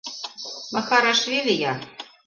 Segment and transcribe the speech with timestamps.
[0.73, 1.73] Махарашвили я!